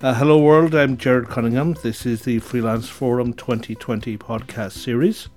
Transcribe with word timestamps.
Uh, 0.00 0.14
hello, 0.14 0.38
world. 0.38 0.76
I'm 0.76 0.96
Jared 0.96 1.26
Cunningham. 1.26 1.74
This 1.82 2.06
is 2.06 2.22
the 2.22 2.38
Freelance 2.38 2.88
Forum 2.88 3.32
2020 3.32 4.16
podcast 4.16 4.70
series. 4.70 5.28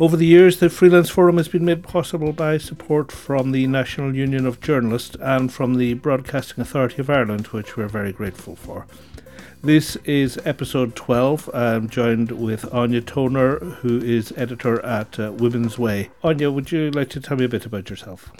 Over 0.00 0.16
the 0.16 0.26
years, 0.26 0.58
the 0.58 0.68
Freelance 0.68 1.08
Forum 1.08 1.36
has 1.36 1.46
been 1.46 1.64
made 1.64 1.84
possible 1.84 2.32
by 2.32 2.58
support 2.58 3.12
from 3.12 3.52
the 3.52 3.68
National 3.68 4.12
Union 4.12 4.44
of 4.44 4.60
Journalists 4.60 5.16
and 5.20 5.52
from 5.52 5.76
the 5.76 5.94
Broadcasting 5.94 6.60
Authority 6.60 7.00
of 7.00 7.08
Ireland, 7.08 7.46
which 7.48 7.76
we're 7.76 7.86
very 7.86 8.10
grateful 8.10 8.56
for. 8.56 8.88
This 9.62 9.94
is 10.04 10.36
episode 10.44 10.96
12. 10.96 11.48
I'm 11.54 11.88
joined 11.88 12.32
with 12.32 12.62
Áine 12.72 13.06
Toner, 13.06 13.60
who 13.60 13.98
is 13.98 14.32
editor 14.36 14.84
at 14.84 15.20
uh, 15.20 15.30
Woman's 15.30 15.78
Way. 15.78 16.10
Áine, 16.24 16.52
would 16.52 16.72
you 16.72 16.90
like 16.90 17.10
to 17.10 17.20
tell 17.20 17.36
me 17.36 17.44
a 17.44 17.48
bit 17.48 17.66
about 17.66 17.88
yourself? 17.88 18.32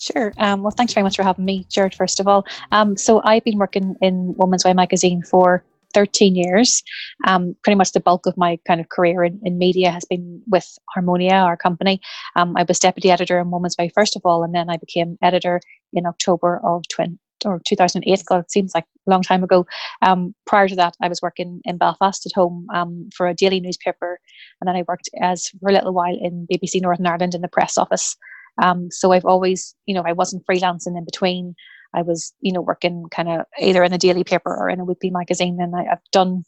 Sure. 0.00 0.32
Um, 0.38 0.62
well, 0.62 0.70
thanks 0.70 0.94
very 0.94 1.04
much 1.04 1.16
for 1.16 1.22
having 1.22 1.44
me, 1.44 1.66
Jared, 1.68 1.94
first 1.94 2.20
of 2.20 2.26
all. 2.26 2.46
Um, 2.72 2.96
so, 2.96 3.20
I've 3.22 3.44
been 3.44 3.58
working 3.58 3.96
in 4.00 4.34
Woman's 4.36 4.64
Way 4.64 4.72
magazine 4.72 5.22
for 5.22 5.62
13 5.92 6.34
years. 6.34 6.82
Um, 7.26 7.54
pretty 7.62 7.76
much 7.76 7.92
the 7.92 8.00
bulk 8.00 8.24
of 8.24 8.36
my 8.36 8.58
kind 8.66 8.80
of 8.80 8.88
career 8.88 9.24
in, 9.24 9.40
in 9.44 9.58
media 9.58 9.90
has 9.90 10.04
been 10.06 10.42
with 10.46 10.78
Harmonia, 10.94 11.34
our 11.34 11.56
company. 11.56 12.00
Um, 12.34 12.56
I 12.56 12.64
was 12.66 12.78
deputy 12.78 13.10
editor 13.10 13.38
in 13.38 13.50
Woman's 13.50 13.76
Way, 13.78 13.90
first 13.94 14.16
of 14.16 14.22
all, 14.24 14.42
and 14.42 14.54
then 14.54 14.70
I 14.70 14.78
became 14.78 15.18
editor 15.22 15.60
in 15.92 16.06
October 16.06 16.60
of 16.64 16.86
20, 16.88 17.18
or 17.44 17.60
2008. 17.66 18.22
God, 18.24 18.40
it 18.40 18.50
seems 18.50 18.74
like 18.74 18.84
a 19.06 19.10
long 19.10 19.22
time 19.22 19.44
ago. 19.44 19.66
Um, 20.00 20.34
prior 20.46 20.68
to 20.68 20.76
that, 20.76 20.94
I 21.02 21.08
was 21.08 21.20
working 21.20 21.60
in 21.64 21.76
Belfast 21.76 22.24
at 22.24 22.32
home 22.34 22.66
um, 22.72 23.10
for 23.14 23.26
a 23.26 23.34
daily 23.34 23.60
newspaper, 23.60 24.18
and 24.60 24.68
then 24.68 24.76
I 24.76 24.84
worked 24.88 25.10
as 25.20 25.48
for 25.48 25.68
a 25.68 25.72
little 25.72 25.92
while 25.92 26.16
in 26.18 26.46
BBC 26.50 26.80
Northern 26.80 27.06
Ireland 27.06 27.34
in 27.34 27.42
the 27.42 27.48
press 27.48 27.76
office. 27.76 28.16
Um, 28.60 28.90
so 28.90 29.12
I've 29.12 29.24
always, 29.24 29.74
you 29.86 29.94
know, 29.94 30.02
I 30.06 30.12
wasn't 30.12 30.44
freelancing 30.46 30.96
in 30.96 31.04
between. 31.04 31.54
I 31.94 32.02
was, 32.02 32.32
you 32.40 32.52
know, 32.52 32.60
working 32.60 33.06
kind 33.10 33.28
of 33.28 33.40
either 33.60 33.82
in 33.82 33.92
a 33.92 33.98
daily 33.98 34.24
paper 34.24 34.54
or 34.54 34.68
in 34.68 34.80
a 34.80 34.84
weekly 34.84 35.10
magazine, 35.10 35.58
and 35.60 35.74
I, 35.74 35.84
have 35.84 36.00
done 36.12 36.44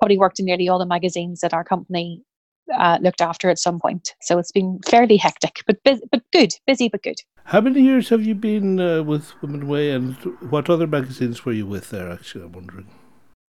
probably 0.00 0.18
worked 0.18 0.38
in 0.40 0.46
nearly 0.46 0.68
all 0.68 0.78
the 0.78 0.86
magazines 0.86 1.40
that 1.40 1.54
our 1.54 1.64
company 1.64 2.22
uh, 2.76 2.98
looked 3.00 3.20
after 3.20 3.48
at 3.48 3.58
some 3.58 3.78
point. 3.80 4.14
So 4.22 4.38
it's 4.38 4.52
been 4.52 4.80
fairly 4.86 5.16
hectic, 5.16 5.62
but 5.66 5.78
but 5.84 6.22
good, 6.32 6.52
busy 6.66 6.88
but 6.88 7.02
good. 7.02 7.16
How 7.44 7.60
many 7.60 7.82
years 7.82 8.08
have 8.10 8.22
you 8.22 8.34
been 8.34 8.78
uh, 8.80 9.02
with 9.02 9.40
Women 9.42 9.66
Way, 9.66 9.90
and 9.92 10.14
what 10.50 10.68
other 10.68 10.86
magazines 10.86 11.44
were 11.44 11.52
you 11.52 11.66
with 11.66 11.90
there? 11.90 12.10
Actually, 12.10 12.44
I'm 12.44 12.52
wondering. 12.52 12.88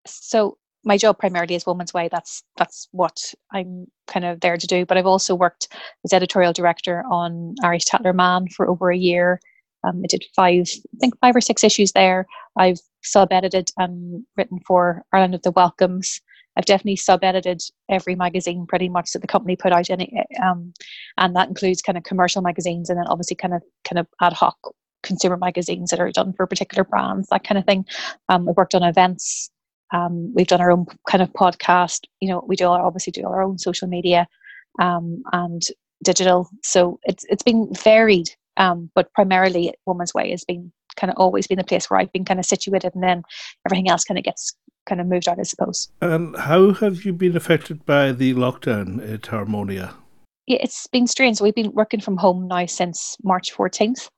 So 0.06 0.58
my 0.84 0.98
job 0.98 1.20
primarily 1.20 1.56
is 1.56 1.66
Woman's 1.66 1.94
Way. 1.94 2.10
That's 2.12 2.44
that's 2.58 2.88
what 2.92 3.34
I'm 3.54 3.88
kind 4.08 4.26
of 4.26 4.40
there 4.40 4.58
to 4.58 4.68
do. 4.68 4.86
But 4.86 4.98
I've 4.98 5.06
also 5.06 5.36
worked 5.36 5.68
as 6.06 6.14
editorial 6.14 6.54
director 6.54 7.04
on 7.12 7.56
Irish 7.64 7.86
Tatler 7.86 8.14
Man 8.14 8.48
for 8.56 8.70
over 8.70 8.92
a 8.92 8.98
year. 8.98 9.40
Um, 9.84 10.02
I 10.04 10.08
did 10.08 10.24
five, 10.36 10.68
I 10.68 10.98
think 11.00 11.20
five 11.22 11.36
or 11.36 11.42
six 11.42 11.64
issues 11.64 11.92
there. 11.94 12.28
I've 12.58 12.80
sub-edited 13.04 13.72
and 13.78 14.24
written 14.38 14.60
for 14.68 15.04
Ireland 15.12 15.34
of 15.34 15.42
the 15.42 15.52
Welcomes. 15.52 16.22
I've 16.58 16.66
definitely 16.66 16.98
sub-edited 16.98 17.62
every 17.90 18.16
magazine 18.16 18.66
pretty 18.68 18.90
much 18.90 19.12
that 19.14 19.22
the 19.22 19.28
company 19.28 19.56
put 19.56 19.72
out, 19.72 19.90
any, 19.90 20.22
um, 20.44 20.74
and 21.18 21.36
that 21.36 21.48
includes 21.48 21.82
kind 21.82 21.98
of 21.98 22.04
commercial 22.04 22.42
magazines 22.42 22.90
and 22.90 23.00
then 23.00 23.08
obviously 23.08 23.36
kind 23.36 23.54
of 23.54 23.64
kind 23.88 24.00
of 24.00 24.08
ad 24.22 24.34
hoc 24.34 24.58
consumer 25.02 25.38
magazines 25.38 25.90
that 25.90 26.00
are 26.00 26.12
done 26.12 26.34
for 26.34 26.46
particular 26.46 26.84
brands, 26.84 27.28
that 27.30 27.44
kind 27.44 27.58
of 27.58 27.66
thing. 27.66 27.86
Um, 28.30 28.48
I've 28.48 28.58
worked 28.58 28.76
on 28.76 28.84
events. 28.84 29.50
Um, 29.92 30.34
we've 30.34 30.48
done 30.48 30.62
our 30.62 30.72
own 30.72 30.86
kind 31.10 31.22
of 31.22 31.32
podcast. 31.34 32.02
You 32.20 32.30
know, 32.30 32.46
we 32.48 32.56
do 32.56 32.68
our, 32.68 32.82
obviously 32.82 33.12
do 33.12 33.26
our 33.26 33.42
own 33.42 33.58
social 33.58 33.88
media 33.88 34.28
um, 34.80 35.24
and 35.34 35.62
digital. 36.04 36.50
So 36.64 37.00
it's 37.04 37.26
it's 37.30 37.44
been 37.44 37.74
varied, 37.74 38.30
um, 38.58 38.90
but 38.96 39.12
primarily 39.14 39.74
Woman's 39.86 40.14
Way 40.14 40.32
has 40.32 40.44
been 40.44 40.72
kind 40.98 41.12
of 41.12 41.18
always 41.18 41.48
been 41.48 41.58
the 41.58 41.64
place 41.64 41.90
where 41.90 42.00
I've 42.00 42.12
been 42.12 42.26
kind 42.26 42.40
of 42.40 42.46
situated, 42.46 42.94
and 42.96 43.04
then 43.04 43.24
everything 43.66 43.90
else 43.90 44.04
kind 44.04 44.18
of 44.18 44.24
gets 44.24 44.56
kind 44.86 45.02
of 45.02 45.08
moved 45.08 45.28
out, 45.28 45.40
I 45.40 45.44
suppose. 45.44 45.90
And 46.02 46.36
how 46.36 46.74
have 46.74 47.06
you 47.06 47.14
been 47.14 47.36
affected 47.36 47.86
by 47.86 48.12
the 48.12 48.34
lockdown 48.34 49.14
at 49.14 49.28
Harmonia? 49.28 49.94
Yeah, 50.48 50.58
it's 50.62 50.88
been 50.88 51.08
strange. 51.08 51.40
We've 51.40 51.56
been 51.56 51.72
working 51.74 52.02
from 52.02 52.18
home 52.18 52.48
now 52.48 52.66
since 52.66 53.16
March 53.24 53.54
14th, 53.54 54.10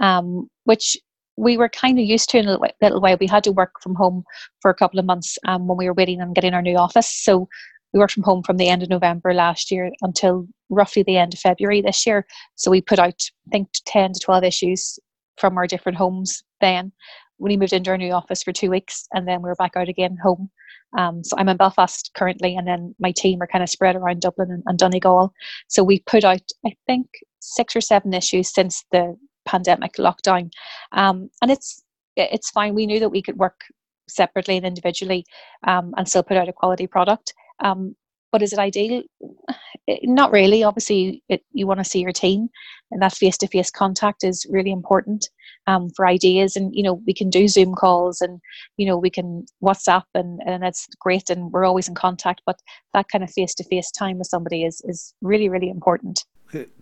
um, 0.00 0.48
which 0.64 0.96
we 1.36 1.56
were 1.56 1.68
kind 1.68 1.98
of 1.98 2.04
used 2.04 2.30
to 2.30 2.38
in 2.38 2.46
a 2.46 2.58
little, 2.80 3.00
while. 3.00 3.16
We 3.20 3.26
had 3.26 3.44
to 3.44 3.52
work 3.52 3.80
from 3.82 3.94
home 3.94 4.24
for 4.60 4.70
a 4.70 4.74
couple 4.74 4.98
of 4.98 5.06
months 5.06 5.36
um, 5.46 5.66
when 5.66 5.76
we 5.76 5.86
were 5.86 5.94
waiting 5.94 6.20
on 6.20 6.32
getting 6.32 6.54
our 6.54 6.62
new 6.62 6.76
office. 6.76 7.08
So 7.08 7.48
we 7.92 8.00
worked 8.00 8.12
from 8.12 8.22
home 8.22 8.42
from 8.42 8.56
the 8.56 8.68
end 8.68 8.82
of 8.82 8.88
November 8.88 9.34
last 9.34 9.70
year 9.70 9.90
until 10.02 10.46
roughly 10.68 11.02
the 11.02 11.16
end 11.16 11.34
of 11.34 11.40
February 11.40 11.80
this 11.80 12.06
year. 12.06 12.26
So 12.56 12.70
we 12.70 12.80
put 12.80 12.98
out, 12.98 13.20
I 13.48 13.50
think, 13.50 13.68
10 13.86 14.12
to 14.14 14.20
12 14.20 14.44
issues 14.44 14.98
from 15.38 15.56
our 15.56 15.66
different 15.66 15.98
homes 15.98 16.42
then. 16.60 16.92
We 17.38 17.56
moved 17.56 17.72
into 17.72 17.90
our 17.90 17.98
new 17.98 18.12
office 18.12 18.42
for 18.42 18.52
two 18.52 18.70
weeks, 18.70 19.06
and 19.12 19.26
then 19.26 19.42
we 19.42 19.48
were 19.48 19.56
back 19.56 19.76
out 19.76 19.88
again 19.88 20.16
home. 20.22 20.50
Um, 20.96 21.24
so 21.24 21.36
I'm 21.36 21.48
in 21.48 21.56
Belfast 21.56 22.10
currently, 22.14 22.54
and 22.56 22.66
then 22.66 22.94
my 23.00 23.12
team 23.16 23.42
are 23.42 23.48
kind 23.48 23.64
of 23.64 23.70
spread 23.70 23.96
around 23.96 24.20
Dublin 24.20 24.50
and, 24.50 24.62
and 24.66 24.78
Donegal. 24.78 25.32
So 25.68 25.82
we 25.82 26.00
put 26.00 26.24
out, 26.24 26.42
I 26.64 26.74
think, 26.86 27.06
six 27.40 27.74
or 27.74 27.80
seven 27.80 28.14
issues 28.14 28.52
since 28.52 28.84
the 28.92 29.16
pandemic 29.46 29.94
lockdown, 29.94 30.50
um, 30.92 31.30
and 31.42 31.50
it's 31.50 31.82
it's 32.16 32.50
fine. 32.50 32.74
We 32.74 32.86
knew 32.86 33.00
that 33.00 33.10
we 33.10 33.22
could 33.22 33.36
work 33.36 33.60
separately 34.08 34.56
and 34.56 34.66
individually 34.66 35.24
um, 35.66 35.94
and 35.96 36.08
still 36.08 36.22
put 36.22 36.36
out 36.36 36.48
a 36.48 36.52
quality 36.52 36.86
product. 36.86 37.32
Um, 37.62 37.96
but 38.34 38.42
is 38.42 38.52
it 38.52 38.58
ideal? 38.58 39.02
Not 40.02 40.32
really. 40.32 40.64
Obviously, 40.64 41.22
it, 41.28 41.42
you 41.52 41.66
want 41.66 41.78
to 41.78 41.84
see 41.84 42.00
your 42.00 42.12
team, 42.12 42.48
and 42.90 43.00
that 43.00 43.14
face-to-face 43.14 43.70
contact 43.70 44.24
is 44.24 44.46
really 44.50 44.72
important 44.72 45.28
um, 45.66 45.90
for 45.94 46.06
ideas. 46.06 46.56
And 46.56 46.74
you 46.74 46.82
know, 46.82 46.94
we 47.06 47.14
can 47.14 47.30
do 47.30 47.46
Zoom 47.46 47.74
calls, 47.74 48.20
and 48.20 48.40
you 48.76 48.86
know, 48.86 48.96
we 48.96 49.10
can 49.10 49.46
WhatsApp, 49.62 50.04
and 50.14 50.40
and 50.46 50.62
that's 50.62 50.88
great, 50.98 51.30
and 51.30 51.52
we're 51.52 51.64
always 51.64 51.86
in 51.86 51.94
contact. 51.94 52.42
But 52.44 52.58
that 52.92 53.06
kind 53.08 53.22
of 53.22 53.30
face-to-face 53.30 53.92
time 53.92 54.18
with 54.18 54.26
somebody 54.26 54.64
is 54.64 54.82
is 54.84 55.14
really 55.22 55.48
really 55.48 55.68
important. 55.68 56.24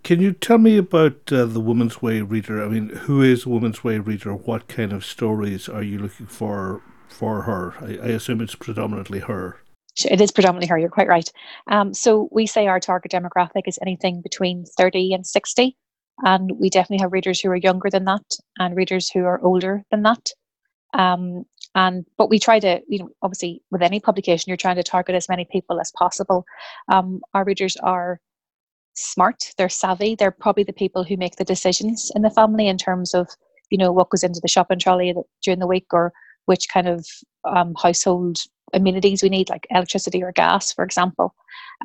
Can 0.03 0.21
you 0.21 0.33
tell 0.33 0.57
me 0.57 0.77
about 0.77 1.31
uh, 1.31 1.45
the 1.45 1.59
Woman's 1.59 2.01
Way 2.01 2.21
reader? 2.21 2.63
I 2.63 2.67
mean, 2.67 2.89
who 2.89 3.21
is 3.21 3.45
a 3.45 3.49
Woman's 3.49 3.83
Way 3.83 3.97
reader? 3.99 4.33
What 4.33 4.67
kind 4.67 4.93
of 4.93 5.05
stories 5.05 5.67
are 5.67 5.83
you 5.83 5.97
looking 5.97 6.27
for 6.27 6.81
for 7.09 7.43
her? 7.43 7.73
I, 7.81 7.97
I 7.97 8.09
assume 8.11 8.41
it's 8.41 8.55
predominantly 8.55 9.19
her. 9.19 9.57
It 10.05 10.21
is 10.21 10.31
predominantly 10.31 10.67
her. 10.67 10.77
You're 10.77 10.89
quite 10.89 11.07
right. 11.07 11.29
Um, 11.67 11.93
so 11.93 12.29
we 12.31 12.45
say 12.45 12.67
our 12.67 12.79
target 12.79 13.11
demographic 13.11 13.63
is 13.67 13.79
anything 13.81 14.21
between 14.21 14.65
30 14.77 15.13
and 15.13 15.25
60, 15.25 15.77
and 16.23 16.51
we 16.59 16.69
definitely 16.69 17.01
have 17.01 17.13
readers 17.13 17.39
who 17.39 17.49
are 17.49 17.55
younger 17.55 17.89
than 17.89 18.05
that 18.05 18.25
and 18.59 18.75
readers 18.75 19.09
who 19.09 19.25
are 19.25 19.43
older 19.43 19.83
than 19.91 20.03
that. 20.03 20.29
Um, 20.93 21.45
and 21.75 22.05
but 22.17 22.29
we 22.29 22.39
try 22.39 22.59
to, 22.59 22.81
you 22.87 22.99
know, 22.99 23.09
obviously 23.21 23.63
with 23.71 23.81
any 23.81 23.99
publication, 23.99 24.49
you're 24.49 24.57
trying 24.57 24.75
to 24.75 24.83
target 24.83 25.15
as 25.15 25.29
many 25.29 25.45
people 25.51 25.79
as 25.79 25.91
possible. 25.91 26.45
Um, 26.87 27.21
our 27.33 27.43
readers 27.43 27.77
are 27.77 28.19
smart, 28.95 29.51
they're 29.57 29.69
savvy, 29.69 30.15
they're 30.15 30.31
probably 30.31 30.63
the 30.63 30.73
people 30.73 31.03
who 31.03 31.17
make 31.17 31.35
the 31.35 31.43
decisions 31.43 32.11
in 32.15 32.21
the 32.21 32.29
family 32.29 32.67
in 32.67 32.77
terms 32.77 33.13
of, 33.13 33.27
you 33.69 33.77
know, 33.77 33.91
what 33.91 34.09
goes 34.09 34.23
into 34.23 34.39
the 34.41 34.47
shopping 34.47 34.79
trolley 34.79 35.13
during 35.43 35.59
the 35.59 35.67
week 35.67 35.87
or 35.91 36.13
which 36.45 36.67
kind 36.69 36.87
of 36.87 37.05
um, 37.45 37.73
household 37.81 38.37
amenities 38.73 39.23
we 39.23 39.29
need, 39.29 39.49
like 39.49 39.67
electricity 39.69 40.23
or 40.23 40.31
gas, 40.31 40.73
for 40.73 40.83
example. 40.83 41.33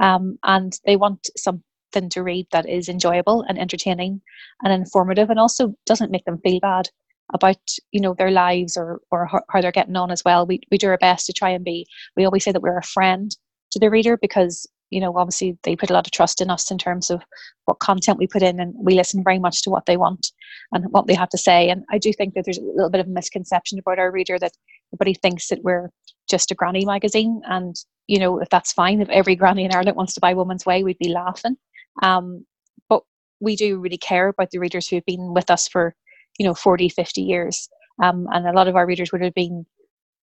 Um, 0.00 0.38
and 0.44 0.78
they 0.86 0.96
want 0.96 1.28
something 1.36 2.08
to 2.10 2.22
read 2.22 2.46
that 2.52 2.68
is 2.68 2.88
enjoyable 2.88 3.44
and 3.48 3.58
entertaining 3.58 4.20
and 4.62 4.72
informative 4.72 5.30
and 5.30 5.38
also 5.38 5.74
doesn't 5.86 6.10
make 6.10 6.24
them 6.24 6.38
feel 6.38 6.60
bad 6.60 6.88
about 7.34 7.58
you 7.92 8.00
know 8.00 8.14
their 8.14 8.30
lives 8.30 8.76
or 8.76 9.00
or 9.10 9.28
how 9.50 9.60
they're 9.60 9.70
getting 9.70 9.96
on 9.96 10.10
as 10.10 10.24
well 10.24 10.46
we, 10.46 10.60
we 10.70 10.78
do 10.78 10.88
our 10.88 10.96
best 10.96 11.26
to 11.26 11.32
try 11.32 11.50
and 11.50 11.64
be 11.64 11.86
we 12.16 12.24
always 12.24 12.42
say 12.42 12.52
that 12.52 12.62
we're 12.62 12.78
a 12.78 12.82
friend 12.82 13.36
to 13.70 13.78
the 13.78 13.90
reader 13.90 14.16
because 14.16 14.66
you 14.90 15.00
know, 15.00 15.16
obviously 15.16 15.58
they 15.62 15.76
put 15.76 15.90
a 15.90 15.92
lot 15.92 16.06
of 16.06 16.12
trust 16.12 16.40
in 16.40 16.50
us 16.50 16.70
in 16.70 16.78
terms 16.78 17.10
of 17.10 17.22
what 17.66 17.78
content 17.80 18.18
we 18.18 18.26
put 18.26 18.42
in, 18.42 18.60
and 18.60 18.74
we 18.76 18.94
listen 18.94 19.22
very 19.22 19.38
much 19.38 19.62
to 19.62 19.70
what 19.70 19.86
they 19.86 19.96
want 19.96 20.32
and 20.72 20.84
what 20.90 21.06
they 21.06 21.14
have 21.14 21.28
to 21.30 21.38
say. 21.38 21.68
And 21.68 21.84
I 21.90 21.98
do 21.98 22.12
think 22.12 22.34
that 22.34 22.44
there's 22.44 22.58
a 22.58 22.62
little 22.62 22.90
bit 22.90 23.00
of 23.00 23.06
a 23.06 23.10
misconception 23.10 23.78
about 23.78 23.98
our 23.98 24.10
reader 24.10 24.38
that 24.38 24.52
everybody 24.92 25.14
thinks 25.14 25.48
that 25.48 25.62
we're 25.62 25.90
just 26.28 26.50
a 26.50 26.54
granny 26.54 26.84
magazine, 26.84 27.40
and 27.46 27.76
you 28.06 28.18
know, 28.18 28.40
if 28.40 28.48
that's 28.48 28.72
fine, 28.72 29.00
if 29.00 29.08
every 29.10 29.36
granny 29.36 29.64
in 29.64 29.72
Ireland 29.72 29.96
wants 29.96 30.14
to 30.14 30.20
buy 30.20 30.34
Woman's 30.34 30.64
Way, 30.64 30.82
we'd 30.82 30.98
be 30.98 31.10
laughing. 31.10 31.56
Um, 32.02 32.46
but 32.88 33.02
we 33.40 33.54
do 33.54 33.78
really 33.78 33.98
care 33.98 34.28
about 34.28 34.50
the 34.50 34.58
readers 34.58 34.88
who've 34.88 35.04
been 35.04 35.34
with 35.34 35.50
us 35.50 35.68
for, 35.68 35.94
you 36.38 36.46
know, 36.46 36.54
40, 36.54 36.88
50 36.88 37.20
years. 37.20 37.68
Um, 38.02 38.26
and 38.32 38.46
a 38.46 38.52
lot 38.52 38.68
of 38.68 38.76
our 38.76 38.86
readers 38.86 39.12
would 39.12 39.22
have 39.22 39.34
been 39.34 39.66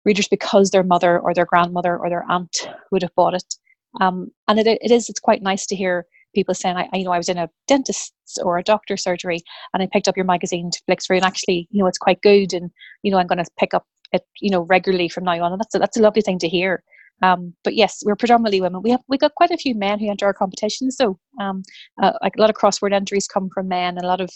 readers 0.04 0.28
because 0.28 0.70
their 0.70 0.82
mother 0.82 1.18
or 1.18 1.32
their 1.32 1.46
grandmother 1.46 1.96
or 1.96 2.10
their 2.10 2.24
aunt 2.28 2.68
would 2.90 3.02
have 3.02 3.14
bought 3.14 3.34
it 3.34 3.54
um, 4.00 4.30
and 4.48 4.58
it, 4.58 4.66
it 4.66 4.90
is, 4.90 5.08
it's 5.08 5.20
quite 5.20 5.42
nice 5.42 5.66
to 5.66 5.76
hear 5.76 6.06
people 6.34 6.54
saying, 6.54 6.76
I, 6.76 6.88
you 6.92 7.04
know, 7.04 7.12
I 7.12 7.18
was 7.18 7.28
in 7.28 7.38
a 7.38 7.50
dentist's 7.66 8.38
or 8.42 8.58
a 8.58 8.62
doctor's 8.62 9.02
surgery 9.02 9.40
and 9.74 9.82
I 9.82 9.88
picked 9.92 10.08
up 10.08 10.16
your 10.16 10.26
magazine 10.26 10.70
to 10.70 10.80
flick 10.86 11.02
through 11.02 11.16
and 11.16 11.26
actually, 11.26 11.66
you 11.70 11.82
know, 11.82 11.88
it's 11.88 11.98
quite 11.98 12.22
good. 12.22 12.52
And, 12.52 12.70
you 13.02 13.10
know, 13.10 13.18
I'm 13.18 13.26
going 13.26 13.42
to 13.42 13.50
pick 13.58 13.74
up 13.74 13.86
it, 14.12 14.22
you 14.40 14.50
know, 14.50 14.62
regularly 14.62 15.08
from 15.08 15.24
now 15.24 15.42
on. 15.42 15.52
And 15.52 15.60
that's 15.60 15.74
a, 15.74 15.78
that's 15.78 15.96
a 15.96 16.02
lovely 16.02 16.22
thing 16.22 16.38
to 16.40 16.48
hear. 16.48 16.82
Um, 17.22 17.54
but 17.64 17.74
yes, 17.74 18.02
we're 18.04 18.16
predominantly 18.16 18.60
women. 18.60 18.82
We 18.82 18.90
have 18.90 19.02
we 19.08 19.18
got 19.18 19.34
quite 19.34 19.50
a 19.50 19.58
few 19.58 19.74
men 19.74 19.98
who 19.98 20.10
enter 20.10 20.26
our 20.26 20.34
competitions. 20.34 20.96
So 20.96 21.18
um, 21.38 21.62
uh, 22.02 22.12
like 22.22 22.36
a 22.36 22.40
lot 22.40 22.50
of 22.50 22.56
crossword 22.56 22.94
entries 22.94 23.26
come 23.26 23.50
from 23.52 23.68
men, 23.68 23.96
and 23.96 24.04
a 24.04 24.08
lot 24.08 24.20
of 24.20 24.30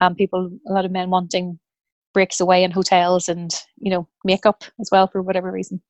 um, 0.00 0.14
people, 0.14 0.50
a 0.68 0.72
lot 0.72 0.84
of 0.84 0.92
men 0.92 1.08
wanting 1.10 1.58
breaks 2.12 2.40
away 2.40 2.62
in 2.62 2.70
hotels 2.70 3.28
and 3.28 3.50
you 3.78 3.90
know 3.90 4.08
makeup 4.24 4.64
as 4.80 4.88
well 4.92 5.06
for 5.06 5.22
whatever 5.22 5.50
reason. 5.50 5.80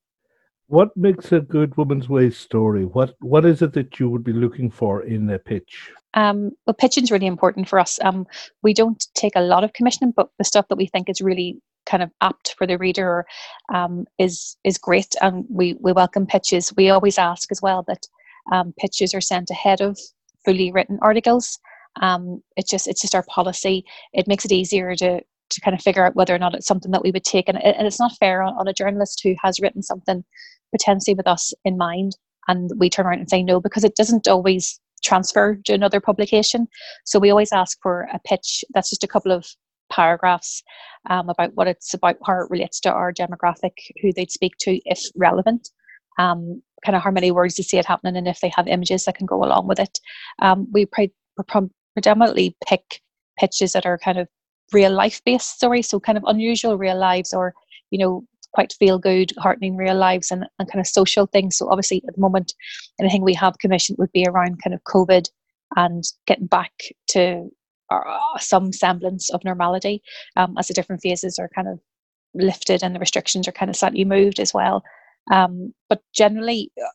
What 0.69 0.97
makes 0.97 1.31
a 1.31 1.41
good 1.41 1.77
woman's 1.77 2.09
way 2.09 2.31
story? 2.31 2.85
What 2.85 3.15
what 3.21 3.45
is 3.45 3.63
it 3.63 3.73
that 3.75 4.01
you 4.01 4.11
would 4.11 4.25
be 4.25 4.33
looking 4.33 4.71
for 4.71 5.03
in 5.03 5.31
a 5.31 5.39
pitch? 5.39 5.93
Um, 6.15 6.51
well, 6.67 6.75
pitching 6.75 7.05
is 7.05 7.13
really 7.13 7.27
important 7.27 7.69
for 7.69 7.79
us. 7.79 8.01
Um, 8.03 8.27
we 8.63 8.75
don't 8.75 9.07
take 9.15 9.37
a 9.37 9.43
lot 9.43 9.63
of 9.63 9.73
commissioning, 9.75 10.13
but 10.17 10.31
the 10.39 10.45
stuff 10.45 10.67
that 10.69 10.77
we 10.77 10.87
think 10.87 11.09
is 11.09 11.21
really 11.21 11.61
kind 11.85 12.03
of 12.03 12.11
apt 12.21 12.57
for 12.59 12.67
the 12.67 12.79
reader 12.79 13.25
um, 13.73 14.07
is 14.19 14.57
is 14.65 14.77
great, 14.77 15.15
and 15.23 15.45
we 15.49 15.75
we 15.81 15.93
welcome 15.93 16.27
pitches. 16.27 16.73
We 16.77 16.91
always 16.91 17.19
ask 17.19 17.53
as 17.53 17.63
well 17.63 17.85
that 17.87 18.07
um, 18.51 18.75
pitches 18.79 19.15
are 19.15 19.21
sent 19.21 19.51
ahead 19.51 19.81
of 19.81 19.99
fully 20.45 20.73
written 20.73 20.99
articles. 21.01 21.59
Um, 22.03 22.43
it's 22.57 22.71
just 22.71 22.89
it's 22.89 23.03
just 23.03 23.15
our 23.15 23.25
policy. 23.29 23.85
It 24.13 24.27
makes 24.27 24.45
it 24.45 24.53
easier 24.53 24.97
to 24.97 25.21
to 25.51 25.61
kind 25.61 25.75
of 25.75 25.83
figure 25.83 26.05
out 26.05 26.17
whether 26.17 26.35
or 26.35 26.39
not 26.39 26.55
it's 26.55 26.67
something 26.67 26.91
that 26.93 27.03
we 27.03 27.11
would 27.11 27.25
take, 27.25 27.49
and, 27.49 27.63
and 27.63 27.87
it's 27.87 28.01
not 28.01 28.17
fair 28.19 28.43
on, 28.43 28.55
on 28.55 28.69
a 28.69 28.73
journalist 28.73 29.21
who 29.23 29.35
has 29.43 29.61
written 29.61 29.83
something 29.83 30.25
potentially 30.73 31.15
with 31.15 31.27
us 31.27 31.53
in 31.65 31.77
mind, 31.77 32.17
and 32.49 32.71
we 32.79 32.91
turn 32.91 33.07
around 33.07 33.21
and 33.21 33.31
say 33.31 33.43
no 33.43 33.61
because 33.61 33.85
it 33.85 33.97
doesn't 33.97 34.29
always 34.29 34.81
transfer 35.05 35.59
to 35.65 35.73
another 35.73 36.01
publication. 36.01 36.67
So 37.05 37.19
we 37.19 37.31
always 37.31 37.53
ask 37.53 37.79
for 37.83 38.09
a 38.13 38.19
pitch 38.19 38.65
that's 38.75 38.91
just 38.91 39.05
a 39.05 39.09
couple 39.09 39.33
of 39.33 39.47
paragraphs 39.93 40.63
um, 41.09 41.29
about 41.29 41.53
what 41.55 41.69
it's 41.69 41.95
about, 41.95 42.17
how 42.27 42.41
it 42.41 42.51
relates 42.51 42.81
to 42.81 42.93
our 42.93 43.13
demographic, 43.13 43.73
who 44.03 44.13
they'd 44.13 44.31
speak 44.33 44.55
to 44.61 44.81
if 44.85 45.01
relevant, 45.15 45.69
um, 46.19 46.61
kind 46.85 46.97
of 46.97 47.03
how 47.03 47.11
many 47.11 47.31
words 47.31 47.55
to 47.55 47.63
see 47.63 47.79
it 47.79 47.87
happening, 47.87 48.17
and 48.17 48.27
if 48.27 48.41
they 48.41 48.51
have 48.57 48.67
images 48.67 49.05
that 49.05 49.17
can 49.17 49.27
go 49.27 49.45
along 49.45 49.69
with 49.69 49.79
it. 49.79 49.99
Um, 50.43 50.67
we 50.73 50.87
pre- 50.87 51.13
predominantly 51.95 52.57
pick 52.67 53.01
pitches 53.39 53.73
that 53.73 53.87
are 53.87 53.99
kind 53.99 54.19
of 54.19 54.29
real 54.73 54.93
life 54.93 55.21
based 55.25 55.51
stories, 55.51 55.89
so 55.89 56.01
kind 56.01 56.19
of 56.19 56.25
unusual 56.27 56.79
real 56.79 56.99
lives 56.99 57.33
or 57.33 57.55
you 57.91 57.99
know 57.99 58.25
quite 58.53 58.73
feel 58.73 58.99
good, 58.99 59.33
heartening 59.39 59.77
real 59.77 59.95
lives 59.95 60.31
and, 60.31 60.47
and 60.59 60.71
kind 60.71 60.81
of 60.81 60.87
social 60.87 61.27
things. 61.27 61.57
So 61.57 61.69
obviously 61.69 62.03
at 62.09 62.15
the 62.15 62.21
moment, 62.21 62.55
anything 62.99 63.23
we 63.23 63.35
have 63.35 63.59
commissioned 63.59 63.99
would 63.99 64.13
be 64.13 64.25
around 64.27 64.63
kind 64.63 64.73
of 64.73 64.83
COVID 64.85 65.29
and 65.77 66.03
getting 66.27 66.47
back 66.47 66.73
to 67.09 67.51
uh, 67.91 68.39
some 68.39 68.73
semblance 68.73 69.29
of 69.31 69.45
normality 69.45 70.03
um, 70.37 70.57
as 70.59 70.69
the 70.69 70.75
different 70.75 71.03
phases 71.03 71.39
are 71.39 71.51
kind 71.55 71.69
of 71.69 71.79
lifted 72.35 72.83
and 72.83 72.95
the 72.95 72.99
restrictions 72.99 73.47
are 73.47 73.53
kind 73.53 73.69
of 73.69 73.77
slightly 73.77 74.05
moved 74.05 74.41
as 74.41 74.55
well. 74.55 74.83
Um, 75.31 75.75
but 75.89 76.01
generally, 76.15 76.71
uh, 76.83 76.89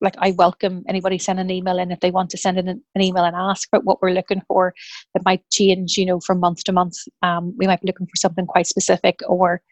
like 0.00 0.14
I 0.18 0.32
welcome 0.32 0.84
anybody 0.88 1.18
send 1.18 1.38
an 1.38 1.50
email 1.50 1.78
in 1.78 1.90
if 1.90 2.00
they 2.00 2.10
want 2.10 2.30
to 2.30 2.38
send 2.38 2.58
in 2.58 2.68
an, 2.68 2.82
an 2.94 3.02
email 3.02 3.24
and 3.24 3.36
ask 3.36 3.68
about 3.72 3.84
what 3.84 4.00
we're 4.00 4.12
looking 4.12 4.42
for. 4.48 4.74
It 5.14 5.22
might 5.24 5.42
change, 5.50 5.96
you 5.96 6.06
know, 6.06 6.20
from 6.20 6.40
month 6.40 6.64
to 6.64 6.72
month. 6.72 6.96
Um, 7.22 7.54
we 7.58 7.66
might 7.66 7.80
be 7.80 7.86
looking 7.86 8.06
for 8.06 8.16
something 8.16 8.46
quite 8.46 8.66
specific, 8.66 9.20
or 9.28 9.62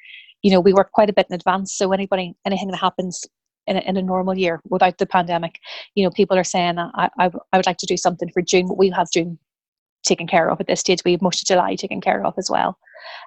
you 0.43 0.52
know, 0.52 0.61
we 0.61 0.73
work 0.73 0.93
quite 0.93 1.11
a 1.11 1.12
bit 1.12 1.26
in 1.31 1.35
advance. 1.35 1.75
So 1.75 1.93
anybody, 1.93 2.35
anything 2.46 2.70
that 2.70 2.79
happens 2.79 3.25
in 3.67 3.76
a, 3.76 3.81
in 3.81 3.96
a 3.96 4.02
normal 4.02 4.38
year 4.38 4.61
without 4.69 4.99
the 4.99 5.06
pandemic, 5.06 5.58
you 5.94 6.05
know, 6.05 6.11
people 6.11 6.38
are 6.38 6.44
saying, 6.44 6.79
I, 6.79 7.11
I, 7.19 7.31
I 7.52 7.56
would 7.56 7.67
like 7.67 7.79
to 7.79 7.87
do 7.87 7.96
something 7.96 8.31
for 8.32 8.43
June, 8.43 8.69
but 8.69 8.79
we'll 8.79 8.94
have 8.94 9.11
June 9.12 9.38
taken 10.05 10.26
care 10.26 10.49
of 10.49 10.61
at 10.61 10.67
this 10.67 10.81
stage. 10.81 11.00
We 11.05 11.12
have 11.12 11.23
most 11.23 11.43
of 11.43 11.46
July 11.46 11.75
taken 11.75 12.00
care 12.00 12.25
of 12.25 12.35
as 12.38 12.50
well. 12.50 12.79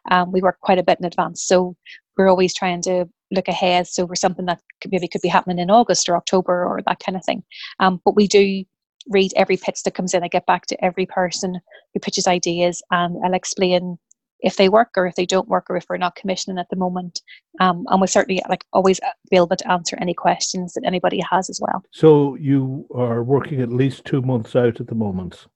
Um, 0.10 0.32
we 0.32 0.42
work 0.42 0.60
quite 0.62 0.80
a 0.80 0.84
bit 0.84 1.00
in 1.00 1.06
advance. 1.06 1.44
So 1.44 1.76
we're 2.22 2.30
always 2.30 2.54
trying 2.54 2.82
to 2.84 3.06
look 3.32 3.48
ahead. 3.48 3.88
So 3.88 4.06
for 4.08 4.16
something 4.16 4.46
that 4.46 4.62
could, 4.80 4.92
maybe 4.92 5.08
could 5.08 5.22
be 5.22 5.28
happening 5.28 5.60
in 5.60 5.72
August 5.72 6.08
or 6.08 6.16
October 6.16 6.66
or 6.66 6.82
that 6.86 7.00
kind 7.00 7.16
of 7.16 7.26
thing. 7.26 7.44
Um, 7.80 8.00
but 8.06 8.16
we 8.16 8.28
do 8.28 8.64
read 9.10 9.32
every 9.36 9.58
pitch 9.58 9.82
that 9.84 9.96
comes 9.96 10.14
in. 10.14 10.24
I 10.24 10.28
get 10.28 10.46
back 10.46 10.68
to 10.68 10.86
every 10.86 11.08
person 11.08 11.60
who 11.94 12.00
pitches 12.00 12.28
ideas 12.28 12.84
and 12.92 13.18
I'll 13.26 13.34
explain 13.34 13.98
if 14.42 14.58
they 14.58 14.70
work 14.70 14.90
or 14.98 15.08
if 15.08 15.16
they 15.16 15.26
don't 15.26 15.48
work 15.48 15.68
or 15.70 15.78
if 15.78 15.86
we're 15.90 15.98
not 15.98 16.16
commissioning 16.16 16.60
at 16.60 16.70
the 16.70 16.76
moment. 16.76 17.22
Um, 17.60 17.86
and 17.90 18.00
we'll 18.00 18.08
certainly 18.08 18.42
like 18.50 18.66
always 18.74 19.00
be 19.30 19.38
able 19.38 19.56
to 19.56 19.72
answer 19.72 19.98
any 20.00 20.14
questions 20.14 20.74
that 20.74 20.86
anybody 20.86 21.22
has 21.30 21.50
as 21.50 21.60
well. 21.62 21.84
So 21.92 22.36
you 22.36 22.86
are 22.94 23.24
working 23.24 23.62
at 23.62 23.70
least 23.70 24.06
two 24.06 24.22
months 24.22 24.56
out 24.56 24.80
at 24.80 24.88
the 24.88 24.96
moment. 24.96 25.48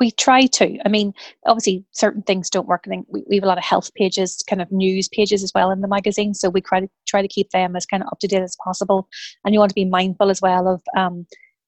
We 0.00 0.10
try 0.10 0.46
to. 0.46 0.78
I 0.84 0.88
mean, 0.88 1.12
obviously, 1.46 1.84
certain 1.92 2.22
things 2.22 2.50
don't 2.50 2.68
work. 2.68 2.84
I 2.86 2.90
think 2.90 3.06
we, 3.08 3.24
we 3.28 3.36
have 3.36 3.44
a 3.44 3.48
lot 3.48 3.58
of 3.58 3.64
health 3.64 3.92
pages, 3.94 4.42
kind 4.48 4.60
of 4.60 4.70
news 4.72 5.08
pages 5.08 5.42
as 5.42 5.52
well 5.54 5.70
in 5.70 5.80
the 5.80 5.88
magazine. 5.88 6.34
So 6.34 6.48
we 6.50 6.60
try 6.60 6.80
to 6.80 6.88
try 7.06 7.22
to 7.22 7.28
keep 7.28 7.50
them 7.50 7.76
as 7.76 7.86
kind 7.86 8.02
of 8.02 8.08
up 8.08 8.18
to 8.20 8.26
date 8.26 8.42
as 8.42 8.56
possible. 8.62 9.08
And 9.44 9.54
you 9.54 9.60
want 9.60 9.70
to 9.70 9.74
be 9.74 9.84
mindful 9.84 10.30
as 10.30 10.42
well 10.42 10.68
of, 10.68 10.82
um, 10.96 11.26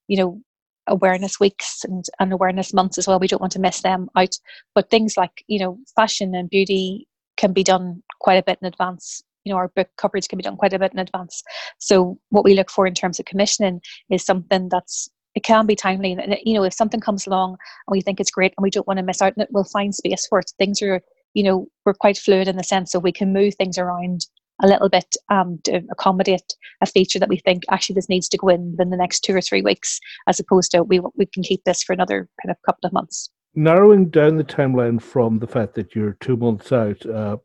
you 0.08 0.16
know, 0.16 0.40
awareness 0.86 1.40
weeks 1.40 1.84
and, 1.84 2.04
and 2.20 2.32
awareness 2.32 2.72
months 2.72 2.98
as 2.98 3.06
well. 3.06 3.18
We 3.18 3.28
don't 3.28 3.40
want 3.40 3.52
to 3.52 3.60
miss 3.60 3.80
them 3.80 4.08
out. 4.16 4.36
But 4.74 4.90
things 4.90 5.16
like, 5.16 5.44
you 5.46 5.58
know, 5.58 5.78
fashion 5.94 6.34
and 6.34 6.50
beauty 6.50 7.08
can 7.36 7.52
be 7.52 7.64
done 7.64 8.02
quite 8.20 8.38
a 8.38 8.42
bit 8.42 8.58
in 8.60 8.68
advance. 8.68 9.22
You 9.44 9.52
know, 9.52 9.58
our 9.58 9.68
book 9.68 9.88
coverage 9.96 10.28
can 10.28 10.38
be 10.38 10.42
done 10.42 10.56
quite 10.56 10.72
a 10.72 10.78
bit 10.78 10.92
in 10.92 10.98
advance. 10.98 11.42
So 11.78 12.18
what 12.30 12.44
we 12.44 12.54
look 12.54 12.70
for 12.70 12.86
in 12.86 12.94
terms 12.94 13.20
of 13.20 13.26
commissioning 13.26 13.80
is 14.10 14.24
something 14.24 14.68
that's 14.68 15.08
it 15.36 15.44
can 15.44 15.66
be 15.66 15.76
timely. 15.76 16.12
And 16.12 16.36
you 16.44 16.54
know, 16.54 16.64
if 16.64 16.72
something 16.72 16.98
comes 16.98 17.26
along 17.26 17.50
and 17.50 17.92
we 17.92 18.00
think 18.00 18.18
it's 18.18 18.30
great 18.30 18.54
and 18.56 18.62
we 18.62 18.70
don't 18.70 18.86
want 18.88 18.98
to 18.98 19.04
miss 19.04 19.22
out 19.22 19.34
on 19.36 19.42
it, 19.42 19.48
we'll 19.52 19.64
find 19.64 19.94
space 19.94 20.26
for 20.26 20.40
it. 20.40 20.50
Things 20.58 20.82
are, 20.82 21.00
you 21.34 21.44
know, 21.44 21.68
we're 21.84 21.94
quite 21.94 22.18
fluid 22.18 22.48
in 22.48 22.56
the 22.56 22.64
sense 22.64 22.90
that 22.90 23.00
we 23.00 23.12
can 23.12 23.32
move 23.32 23.54
things 23.54 23.78
around 23.78 24.26
a 24.62 24.66
little 24.66 24.88
bit 24.88 25.14
um, 25.30 25.58
to 25.64 25.82
accommodate 25.90 26.54
a 26.80 26.86
feature 26.86 27.18
that 27.18 27.28
we 27.28 27.36
think 27.36 27.64
actually 27.70 27.94
this 27.94 28.08
needs 28.08 28.28
to 28.30 28.38
go 28.38 28.48
in 28.48 28.70
within 28.70 28.88
the 28.88 28.96
next 28.96 29.20
two 29.20 29.36
or 29.36 29.42
three 29.42 29.60
weeks, 29.60 30.00
as 30.26 30.40
opposed 30.40 30.70
to 30.70 30.82
we 30.82 31.00
we 31.16 31.26
can 31.26 31.42
keep 31.42 31.62
this 31.64 31.82
for 31.82 31.92
another 31.92 32.28
kind 32.42 32.50
of 32.50 32.56
couple 32.64 32.86
of 32.86 32.92
months. 32.94 33.28
Narrowing 33.54 34.08
down 34.08 34.38
the 34.38 34.44
timeline 34.44 35.00
from 35.00 35.38
the 35.38 35.46
fact 35.46 35.74
that 35.74 35.94
you're 35.94 36.16
two 36.20 36.36
months 36.36 36.72
out, 36.72 37.04
uh, 37.06 37.36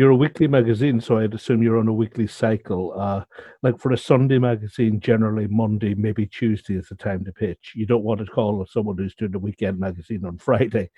you're 0.00 0.10
a 0.12 0.16
weekly 0.16 0.48
magazine, 0.48 0.98
so 0.98 1.18
I'd 1.18 1.34
assume 1.34 1.62
you're 1.62 1.76
on 1.76 1.86
a 1.86 1.92
weekly 1.92 2.26
cycle. 2.26 2.98
Uh, 2.98 3.22
like 3.62 3.78
for 3.78 3.92
a 3.92 3.98
Sunday 3.98 4.38
magazine, 4.38 4.98
generally 4.98 5.46
Monday, 5.46 5.92
maybe 5.92 6.24
Tuesday 6.24 6.76
is 6.76 6.88
the 6.88 6.94
time 6.94 7.22
to 7.26 7.32
pitch. 7.32 7.72
You 7.74 7.84
don't 7.84 8.02
want 8.02 8.20
to 8.20 8.26
call 8.26 8.64
someone 8.64 8.96
who's 8.96 9.14
doing 9.14 9.34
a 9.34 9.38
weekend 9.38 9.78
magazine 9.78 10.24
on 10.24 10.38
Friday. 10.38 10.88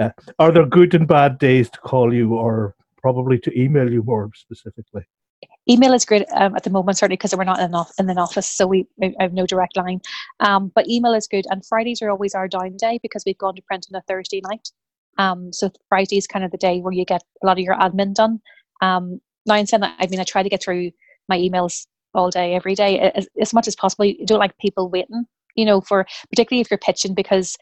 Uh, 0.00 0.08
are 0.38 0.50
there 0.50 0.64
good 0.64 0.94
and 0.94 1.06
bad 1.06 1.38
days 1.38 1.68
to 1.68 1.78
call 1.80 2.14
you, 2.14 2.32
or 2.32 2.74
probably 2.96 3.38
to 3.40 3.60
email 3.60 3.92
you 3.92 4.02
more 4.02 4.30
specifically? 4.34 5.02
email 5.68 5.92
is 5.92 6.06
great 6.06 6.24
um, 6.34 6.56
at 6.56 6.62
the 6.62 6.70
moment, 6.70 6.96
certainly 6.96 7.18
because 7.18 7.36
we're 7.36 7.44
not 7.44 7.60
in, 7.60 7.74
in 7.98 8.08
an 8.08 8.16
office, 8.16 8.46
so 8.46 8.66
we 8.66 8.86
have 9.20 9.34
no 9.34 9.44
direct 9.44 9.76
line. 9.76 10.00
Um, 10.40 10.72
but 10.74 10.88
email 10.88 11.12
is 11.12 11.26
good, 11.26 11.44
and 11.50 11.62
Fridays 11.66 12.00
are 12.00 12.08
always 12.08 12.34
our 12.34 12.48
down 12.48 12.78
day 12.78 13.00
because 13.02 13.22
we've 13.26 13.36
gone 13.36 13.54
to 13.56 13.62
print 13.62 13.86
on 13.92 13.98
a 13.98 14.02
Thursday 14.08 14.40
night. 14.48 14.70
Um, 15.18 15.52
so 15.52 15.70
Friday 15.88 16.18
is 16.18 16.26
kind 16.26 16.44
of 16.44 16.50
the 16.50 16.58
day 16.58 16.80
where 16.80 16.92
you 16.92 17.04
get 17.04 17.22
a 17.42 17.46
lot 17.46 17.58
of 17.58 17.64
your 17.64 17.76
admin 17.76 18.14
done. 18.14 18.40
Um, 18.82 19.20
now, 19.46 19.56
in 19.56 19.66
saying 19.66 19.80
that, 19.80 19.96
I 19.98 20.06
mean, 20.06 20.20
I 20.20 20.24
try 20.24 20.42
to 20.42 20.48
get 20.48 20.62
through 20.62 20.90
my 21.28 21.38
emails 21.38 21.86
all 22.14 22.30
day, 22.30 22.54
every 22.54 22.74
day, 22.74 22.98
as, 22.98 23.28
as 23.40 23.54
much 23.54 23.68
as 23.68 23.76
possible. 23.76 24.04
You 24.04 24.26
don't 24.26 24.38
like 24.38 24.56
people 24.58 24.90
waiting 24.90 25.26
you 25.56 25.64
know, 25.64 25.80
for 25.80 26.06
particularly 26.30 26.60
if 26.60 26.70
you're 26.70 26.78
pitching, 26.78 27.14
because 27.14 27.56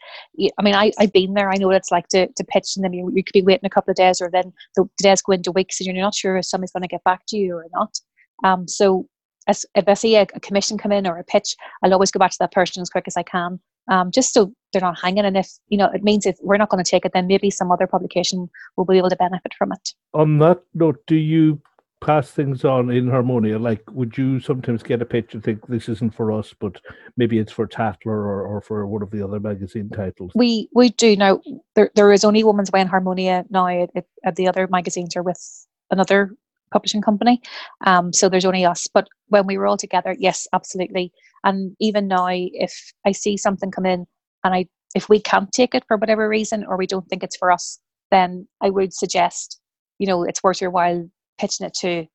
I 0.59 0.61
mean, 0.61 0.75
I, 0.75 0.91
I've 0.99 1.13
been 1.13 1.33
there. 1.33 1.49
I 1.49 1.55
know 1.55 1.67
what 1.67 1.77
it's 1.77 1.91
like 1.91 2.07
to, 2.09 2.27
to 2.27 2.43
pitch, 2.43 2.73
and 2.75 2.83
then 2.83 2.93
you, 2.93 3.09
you 3.13 3.23
could 3.23 3.33
be 3.33 3.41
waiting 3.41 3.65
a 3.65 3.69
couple 3.69 3.91
of 3.91 3.95
days, 3.95 4.21
or 4.21 4.29
then 4.29 4.53
the, 4.75 4.87
days 4.97 5.21
go 5.21 5.33
into 5.33 5.51
weeks, 5.51 5.79
and 5.79 5.87
you're 5.87 5.95
not 5.95 6.13
sure 6.13 6.37
if 6.37 6.45
somebody's 6.45 6.71
going 6.71 6.83
to 6.83 6.87
get 6.87 7.03
back 7.03 7.21
to 7.29 7.37
you 7.37 7.55
or 7.55 7.65
not. 7.73 7.97
Um, 8.43 8.67
so 8.67 9.07
as, 9.47 9.65
if 9.75 9.87
I 9.87 9.93
see 9.93 10.15
a, 10.17 10.23
a, 10.33 10.39
commission 10.41 10.77
come 10.77 10.91
in 10.91 11.07
or 11.07 11.17
a 11.17 11.23
pitch, 11.23 11.55
I'll 11.83 11.93
always 11.93 12.11
go 12.11 12.19
back 12.19 12.31
to 12.31 12.37
that 12.41 12.51
person 12.51 12.81
as 12.81 12.89
quick 12.89 13.05
as 13.07 13.17
I 13.17 13.23
can, 13.23 13.59
um, 13.89 14.11
just 14.11 14.33
so 14.33 14.51
they're 14.71 14.81
not 14.81 14.99
hanging. 14.99 15.25
And 15.25 15.37
if 15.37 15.49
you 15.69 15.77
know, 15.77 15.89
it 15.93 16.03
means 16.03 16.25
if 16.25 16.37
we're 16.41 16.57
not 16.57 16.69
going 16.69 16.83
to 16.83 16.89
take 16.89 17.05
it, 17.05 17.13
then 17.13 17.27
maybe 17.27 17.49
some 17.49 17.71
other 17.71 17.87
publication 17.87 18.49
will 18.75 18.85
be 18.85 18.97
able 18.97 19.09
to 19.09 19.15
benefit 19.15 19.53
from 19.57 19.71
it. 19.71 19.93
On 20.13 20.37
that 20.39 20.61
note, 20.73 20.99
do 21.07 21.15
you 21.15 21.61
pass 22.01 22.29
things 22.29 22.63
on 22.63 22.91
in 22.91 23.07
Harmonia? 23.07 23.57
Like, 23.57 23.81
would 23.91 24.17
you 24.17 24.39
sometimes 24.39 24.83
get 24.83 25.01
a 25.01 25.05
pitch 25.05 25.33
and 25.33 25.43
think 25.43 25.65
this 25.67 25.89
isn't 25.89 26.13
for 26.13 26.31
us, 26.31 26.53
but 26.59 26.79
maybe 27.17 27.39
it's 27.39 27.51
for 27.51 27.65
Tatler 27.65 28.13
or, 28.13 28.45
or 28.45 28.61
for 28.61 28.85
one 28.85 29.01
of 29.01 29.11
the 29.11 29.23
other 29.23 29.39
magazine 29.39 29.89
titles? 29.89 30.31
We 30.35 30.69
we 30.73 30.89
do 30.89 31.15
now. 31.15 31.41
There 31.75 31.91
there 31.95 32.11
is 32.11 32.23
only 32.23 32.43
Woman's 32.43 32.71
Way 32.71 32.81
in 32.81 32.87
Harmonia 32.87 33.45
now. 33.49 33.67
It, 33.67 33.91
it, 33.95 34.35
the 34.35 34.47
other 34.47 34.67
magazines 34.67 35.15
are 35.15 35.23
with 35.23 35.67
another 35.91 36.35
publishing 36.71 37.01
company. 37.01 37.41
Um, 37.85 38.11
so 38.11 38.27
there's 38.27 38.45
only 38.45 38.65
us. 38.65 38.87
But 38.93 39.07
when 39.29 39.47
we 39.47 39.57
were 39.57 39.65
all 39.65 39.77
together, 39.77 40.15
yes, 40.19 40.47
absolutely. 40.53 41.13
And 41.45 41.75
even 41.79 42.07
now, 42.07 42.27
if 42.29 42.73
I 43.05 43.13
see 43.13 43.37
something 43.37 43.71
come 43.71 43.85
in 43.85 44.05
and 44.43 44.53
I 44.53 44.65
if 44.95 45.09
we 45.09 45.19
can't 45.19 45.51
take 45.51 45.75
it 45.75 45.83
for 45.87 45.97
whatever 45.97 46.27
reason 46.27 46.65
or 46.65 46.77
we 46.77 46.87
don't 46.87 47.07
think 47.07 47.21
it's 47.23 47.35
for 47.37 47.51
us, 47.51 47.79
then 48.11 48.47
I 48.61 48.69
would 48.69 48.93
suggest, 48.93 49.59
you 49.99 50.07
know, 50.07 50.23
it's 50.23 50.41
worth 50.41 50.61
your 50.61 50.71
while 50.71 51.07
pitching 51.37 51.67
it 51.67 51.73
to 51.81 52.07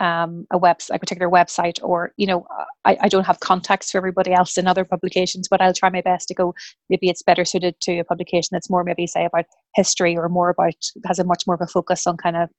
um, 0.00 0.46
a 0.50 0.58
web 0.58 0.78
a 0.90 0.98
particular 0.98 1.30
website 1.30 1.78
or 1.82 2.12
you 2.16 2.26
know 2.26 2.44
I, 2.84 2.96
I 3.02 3.08
don't 3.08 3.26
have 3.26 3.40
contacts 3.40 3.92
for 3.92 3.98
everybody 3.98 4.32
else 4.32 4.58
in 4.58 4.66
other 4.66 4.84
publications 4.84 5.46
but 5.48 5.60
i'll 5.60 5.72
try 5.72 5.88
my 5.88 6.00
best 6.00 6.26
to 6.28 6.34
go 6.34 6.52
maybe 6.90 7.08
it's 7.08 7.22
better 7.22 7.44
suited 7.44 7.78
to 7.82 8.00
a 8.00 8.04
publication 8.04 8.48
that's 8.50 8.68
more 8.68 8.82
maybe 8.82 9.06
say 9.06 9.24
about 9.24 9.44
history 9.76 10.16
or 10.16 10.28
more 10.28 10.50
about 10.50 10.74
has 11.06 11.20
a 11.20 11.24
much 11.24 11.44
more 11.46 11.54
of 11.54 11.60
a 11.60 11.68
focus 11.68 12.08
on 12.08 12.16
kind 12.16 12.36
of 12.36 12.50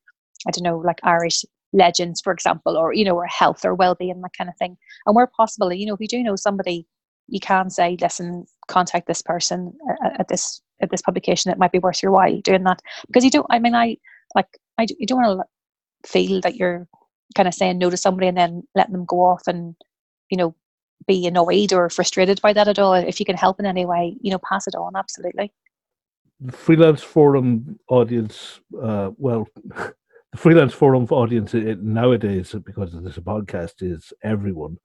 i 0.47 0.51
don't 0.51 0.63
know 0.63 0.77
like 0.77 0.99
irish 1.03 1.43
legends 1.75 2.21
for 2.21 2.31
example 2.31 2.77
or 2.77 2.93
you 2.93 3.03
know 3.03 3.15
or 3.15 3.27
health 3.27 3.65
or 3.65 3.75
well-being 3.75 4.21
that 4.21 4.37
kind 4.37 4.49
of 4.49 4.57
thing. 4.57 4.77
And 5.05 5.15
where 5.15 5.27
possible 5.27 5.71
you 5.71 5.85
know 5.85 5.93
if 5.93 6.01
you 6.01 6.07
do 6.07 6.23
know 6.23 6.35
somebody 6.35 6.87
you 7.27 7.39
can 7.39 7.69
say 7.69 7.97
listen 8.01 8.45
contact 8.67 9.07
this 9.07 9.21
person 9.21 9.73
at 10.19 10.27
this 10.27 10.61
at 10.81 10.89
this 10.89 11.01
publication. 11.01 11.51
It 11.51 11.57
might 11.57 11.71
be 11.71 11.79
worth 11.79 12.03
your 12.03 12.11
while 12.11 12.39
doing 12.41 12.63
that. 12.63 12.81
Because 13.07 13.23
you 13.23 13.31
don't 13.31 13.47
i 13.49 13.59
mean 13.59 13.75
i 13.75 13.97
like 14.35 14.47
I, 14.77 14.87
you 14.97 15.07
don't 15.07 15.21
want 15.21 15.39
to 15.41 16.09
feel 16.09 16.41
that 16.41 16.55
you're 16.55 16.87
kind 17.35 17.47
of 17.47 17.53
saying 17.53 17.77
no 17.77 17.89
to 17.89 17.97
somebody 17.97 18.27
and 18.27 18.37
then 18.37 18.63
letting 18.75 18.93
them 18.93 19.05
go 19.05 19.21
off 19.21 19.43
and 19.47 19.75
you 20.29 20.37
know 20.37 20.55
be 21.07 21.27
annoyed 21.27 21.73
or 21.73 21.89
frustrated 21.89 22.41
by 22.41 22.53
that 22.53 22.67
at 22.67 22.79
all. 22.79 22.93
If 22.93 23.19
you 23.19 23.25
can 23.25 23.35
help 23.35 23.59
in 23.59 23.65
any 23.65 23.85
way 23.85 24.17
you 24.21 24.31
know 24.31 24.39
pass 24.49 24.67
it 24.67 24.75
on 24.75 24.95
absolutely. 24.95 25.51
The 26.41 26.51
freelance 26.51 27.01
forum 27.01 27.79
audience 27.87 28.59
uh, 28.81 29.11
well 29.17 29.47
freelance 30.35 30.73
forum 30.73 31.07
for 31.07 31.21
audience 31.21 31.53
nowadays 31.53 32.55
because 32.65 32.93
of 32.93 33.03
this 33.03 33.17
podcast 33.17 33.73
is 33.81 34.13
everyone 34.23 34.77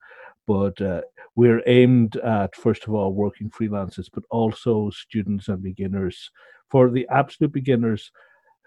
but 0.47 0.79
uh, 0.81 1.01
we're 1.35 1.61
aimed 1.67 2.15
at 2.17 2.55
first 2.55 2.83
of 2.87 2.93
all 2.93 3.13
working 3.13 3.49
freelancers 3.49 4.07
but 4.13 4.23
also 4.29 4.89
students 4.89 5.47
and 5.47 5.61
beginners 5.61 6.31
for 6.69 6.89
the 6.89 7.07
absolute 7.09 7.51
beginners 7.51 8.11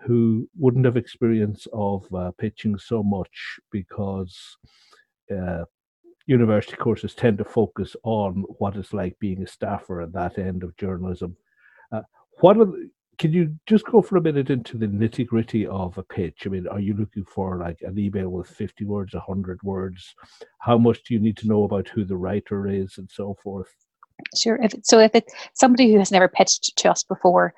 who 0.01 0.49
wouldn't 0.59 0.85
have 0.85 0.97
experience 0.97 1.67
of 1.73 2.05
uh, 2.15 2.31
pitching 2.39 2.77
so 2.79 3.03
much 3.03 3.59
because 3.71 4.57
uh, 5.35 5.65
university 6.27 6.77
courses 6.77 7.15
tend 7.15 7.39
to 7.39 7.45
focus 7.45 7.97
on 8.03 8.45
what 8.59 8.77
it's 8.77 8.93
like 8.93 9.19
being 9.19 9.43
a 9.43 9.47
staffer 9.47 10.01
at 10.01 10.13
that 10.13 10.39
end 10.39 10.63
of 10.63 10.77
journalism. 10.77 11.37
Uh, 11.93 12.03
what 12.41 12.57
are 12.57 12.67
the, 12.67 12.91
can 13.19 13.33
you 13.33 13.55
just 13.67 13.85
go 13.87 14.03
for 14.03 14.17
a 14.17 14.21
minute 14.21 14.51
into 14.51 14.77
the 14.77 14.87
nitty 14.87 15.27
gritty 15.27 15.67
of 15.67 15.97
a 15.99 16.03
pitch? 16.03 16.43
I 16.47 16.49
mean, 16.49 16.67
are 16.69 16.81
you 16.81 16.95
looking 16.95 17.25
for 17.25 17.59
like 17.59 17.79
an 17.83 17.99
email 17.99 18.29
with 18.29 18.49
50 18.49 18.85
words, 18.85 19.15
100 19.15 19.63
words? 19.63 20.15
How 20.61 20.79
much 20.79 21.03
do 21.05 21.15
you 21.15 21.21
need 21.21 21.37
to 21.39 21.49
know 21.49 21.65
about 21.65 21.89
who 21.89 22.05
the 22.05 22.17
writer 22.17 22.67
is 22.67 22.99
and 22.99 23.11
so 23.11 23.37
forth? 23.43 23.75
Sure. 24.37 24.59
If, 24.63 24.75
so 24.83 24.99
if 24.99 25.15
it's 25.15 25.33
somebody 25.55 25.93
who 25.93 25.99
has 25.99 26.11
never 26.11 26.29
pitched 26.29 26.77
to 26.77 26.91
us 26.91 27.03
before, 27.03 27.55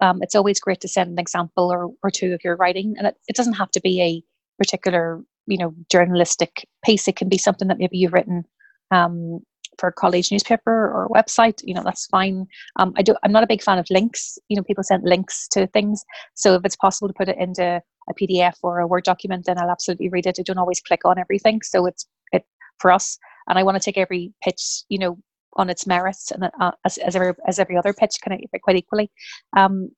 um, 0.00 0.20
it's 0.22 0.34
always 0.34 0.60
great 0.60 0.80
to 0.80 0.88
send 0.88 1.10
an 1.10 1.18
example 1.18 1.72
or, 1.72 1.90
or 2.02 2.10
two 2.10 2.32
of 2.32 2.44
your 2.44 2.56
writing. 2.56 2.94
And 2.98 3.06
it, 3.06 3.16
it 3.28 3.36
doesn't 3.36 3.54
have 3.54 3.70
to 3.72 3.80
be 3.80 4.00
a 4.00 4.22
particular, 4.58 5.22
you 5.46 5.58
know, 5.58 5.74
journalistic 5.90 6.66
piece. 6.84 7.08
It 7.08 7.16
can 7.16 7.28
be 7.28 7.38
something 7.38 7.68
that 7.68 7.78
maybe 7.78 7.98
you've 7.98 8.12
written 8.12 8.44
um, 8.90 9.40
for 9.78 9.92
college 9.92 10.30
newspaper 10.30 10.70
or 10.70 11.08
website. 11.08 11.60
You 11.62 11.74
know, 11.74 11.82
that's 11.82 12.06
fine. 12.06 12.46
Um, 12.78 12.92
I 12.96 13.02
do. 13.02 13.14
I'm 13.24 13.32
not 13.32 13.44
a 13.44 13.48
big 13.48 13.62
fan 13.62 13.78
of 13.78 13.86
links. 13.90 14.38
You 14.48 14.56
know, 14.56 14.62
people 14.62 14.84
send 14.84 15.04
links 15.04 15.48
to 15.52 15.66
things. 15.68 16.04
So 16.34 16.54
if 16.54 16.62
it's 16.64 16.76
possible 16.76 17.08
to 17.08 17.14
put 17.14 17.28
it 17.28 17.36
into 17.38 17.80
a 18.10 18.14
PDF 18.14 18.54
or 18.62 18.80
a 18.80 18.86
Word 18.86 19.04
document, 19.04 19.46
then 19.46 19.58
I'll 19.58 19.70
absolutely 19.70 20.08
read 20.08 20.26
it. 20.26 20.36
I 20.38 20.42
don't 20.42 20.58
always 20.58 20.80
click 20.80 21.04
on 21.04 21.18
everything. 21.18 21.62
So 21.62 21.86
it's 21.86 22.06
it 22.32 22.44
for 22.78 22.90
us. 22.90 23.18
And 23.48 23.58
I 23.58 23.62
want 23.62 23.76
to 23.76 23.82
take 23.82 23.98
every 23.98 24.32
pitch, 24.42 24.82
you 24.88 24.98
know, 24.98 25.18
on 25.56 25.70
its 25.70 25.86
merits 25.86 26.30
and 26.30 26.50
uh, 26.60 26.72
as, 26.84 26.98
as 26.98 27.16
every 27.16 27.32
as 27.46 27.58
every 27.58 27.76
other 27.76 27.92
pitch 27.92 28.16
kind 28.24 28.40
of 28.40 28.60
quite 28.62 28.76
equally. 28.76 29.10
Um, 29.56 29.90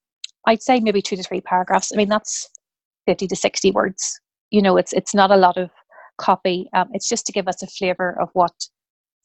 I'd 0.46 0.62
say 0.62 0.80
maybe 0.80 1.02
two 1.02 1.16
to 1.16 1.22
three 1.22 1.40
paragraphs. 1.40 1.92
I 1.92 1.96
mean 1.96 2.08
that's 2.08 2.48
fifty 3.06 3.26
to 3.26 3.36
sixty 3.36 3.70
words. 3.70 4.18
You 4.50 4.62
know, 4.62 4.76
it's 4.76 4.92
it's 4.92 5.14
not 5.14 5.30
a 5.30 5.36
lot 5.36 5.56
of 5.56 5.70
copy. 6.18 6.68
Um, 6.74 6.88
it's 6.92 7.08
just 7.08 7.26
to 7.26 7.32
give 7.32 7.48
us 7.48 7.62
a 7.62 7.66
flavour 7.66 8.18
of 8.20 8.30
what 8.32 8.52